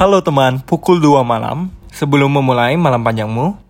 [0.00, 1.68] Halo teman, pukul 2 malam.
[1.92, 3.69] Sebelum memulai malam panjangmu,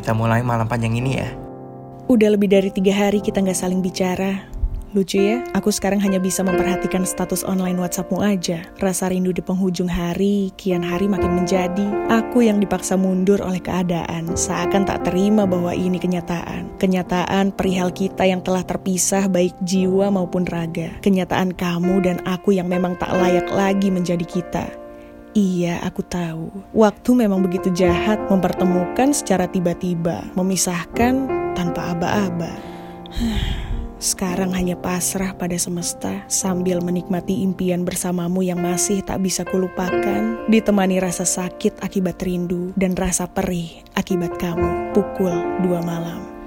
[0.00, 1.28] kita mulai malam panjang ini ya.
[2.08, 4.48] Udah lebih dari tiga hari kita nggak saling bicara.
[4.90, 8.66] Lucu ya, aku sekarang hanya bisa memperhatikan status online WhatsAppmu aja.
[8.82, 11.86] Rasa rindu di penghujung hari, kian hari makin menjadi.
[12.10, 16.74] Aku yang dipaksa mundur oleh keadaan, seakan tak terima bahwa ini kenyataan.
[16.82, 20.90] Kenyataan perihal kita yang telah terpisah baik jiwa maupun raga.
[21.06, 24.89] Kenyataan kamu dan aku yang memang tak layak lagi menjadi kita.
[25.30, 26.50] Iya, aku tahu.
[26.74, 32.50] Waktu memang begitu jahat mempertemukan secara tiba-tiba, memisahkan tanpa aba-aba.
[34.00, 40.98] Sekarang hanya pasrah pada semesta sambil menikmati impian bersamamu yang masih tak bisa kulupakan, ditemani
[40.98, 46.39] rasa sakit akibat rindu dan rasa perih akibat kamu pukul 2 malam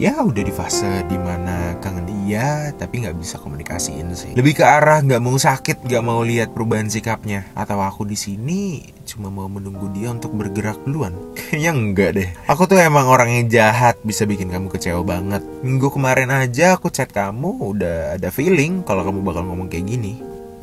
[0.00, 4.32] ya udah di fase di mana kangen dia tapi nggak bisa komunikasiin sih.
[4.32, 7.44] Lebih ke arah nggak mau sakit nggak mau lihat perubahan sikapnya.
[7.52, 11.12] Atau aku di sini cuma mau menunggu dia untuk bergerak duluan.
[11.36, 12.28] Kayaknya enggak deh.
[12.48, 15.44] Aku tuh emang orang yang jahat bisa bikin kamu kecewa banget.
[15.60, 20.16] Minggu kemarin aja aku chat kamu udah ada feeling kalau kamu bakal ngomong kayak gini.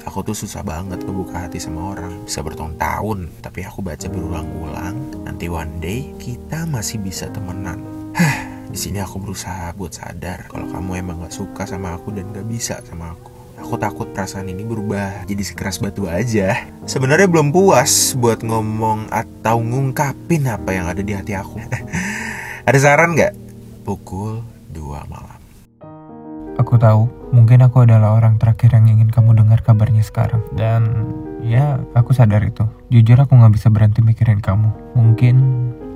[0.10, 2.26] Aku tuh susah banget ngebuka hati sama orang.
[2.26, 4.98] Bisa bertahun-tahun tapi aku baca berulang-ulang.
[5.30, 7.97] Nanti one day kita masih bisa temenan
[8.78, 12.46] di sini aku berusaha buat sadar kalau kamu emang gak suka sama aku dan gak
[12.46, 13.34] bisa sama aku.
[13.58, 16.70] Aku takut perasaan ini berubah jadi sekeras batu aja.
[16.86, 21.58] Sebenarnya belum puas buat ngomong atau ngungkapin apa yang ada di hati aku.
[22.70, 23.34] ada saran gak?
[23.82, 25.42] Pukul 2 malam.
[26.62, 30.46] Aku tahu, mungkin aku adalah orang terakhir yang ingin kamu dengar kabarnya sekarang.
[30.54, 31.10] Dan
[31.42, 32.62] ya, aku sadar itu.
[32.94, 34.70] Jujur aku gak bisa berhenti mikirin kamu.
[34.94, 35.36] Mungkin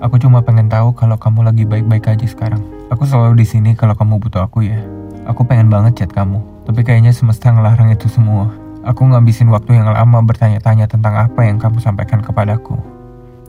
[0.02, 2.58] Aku cuma pengen tahu kalau kamu lagi baik-baik aja sekarang.
[2.90, 4.82] Aku selalu di sini kalau kamu butuh aku ya.
[5.30, 8.50] Aku pengen banget chat kamu, tapi kayaknya semesta ngelarang itu semua.
[8.82, 12.82] Aku ngabisin waktu yang lama bertanya-tanya tentang apa yang kamu sampaikan kepadaku.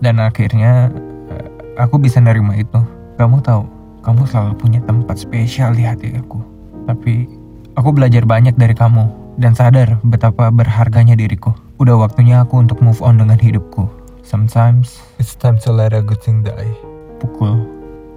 [0.05, 0.93] Dan akhirnya
[1.33, 1.49] eh,
[1.81, 2.85] aku bisa nerima itu.
[3.17, 3.65] Kamu tahu,
[4.05, 6.37] kamu selalu punya tempat spesial di hati aku.
[6.85, 7.33] Tapi
[7.81, 9.09] aku belajar banyak dari kamu
[9.41, 11.57] dan sadar betapa berharganya diriku.
[11.81, 14.02] Udah waktunya aku untuk move on dengan hidupku.
[14.23, 16.71] Sometimes it's time to let a good thing die.
[17.19, 17.67] Pukul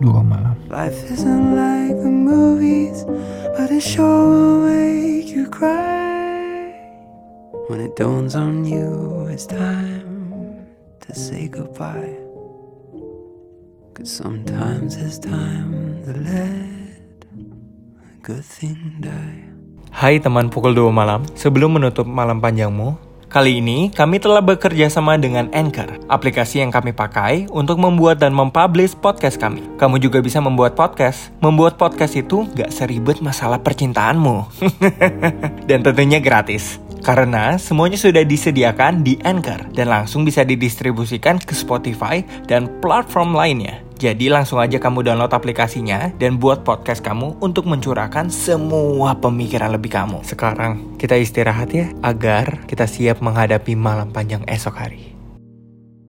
[0.05, 0.53] 2 malam.
[0.69, 3.09] Life isn't like the movies,
[3.57, 6.77] but it sure will make you cry.
[7.67, 10.61] When it dawns on you, it's time
[11.01, 12.22] to say goodbye.
[13.97, 19.49] Cause sometimes it's time to let a good thing die.
[19.89, 22.93] Hai teman pukul 2 malam, sebelum menutup malam panjangmu,
[23.35, 28.31] Kali ini, kami telah bekerja sama dengan Anchor, aplikasi yang kami pakai untuk membuat dan
[28.31, 29.59] mempublish podcast kami.
[29.75, 31.35] Kamu juga bisa membuat podcast.
[31.44, 34.47] Membuat podcast itu gak seribet masalah percintaanmu.
[35.68, 36.79] dan tentunya gratis.
[37.03, 43.84] Karena semuanya sudah disediakan di Anchor dan langsung bisa didistribusikan ke Spotify dan platform lainnya.
[43.95, 49.95] Jadi langsung aja kamu download aplikasinya dan buat podcast kamu untuk mencurahkan semua pemikiran lebih
[49.95, 50.19] kamu.
[50.28, 55.15] Sekarang kita istirahat ya agar kita siap menghadapi malam panjang esok hari.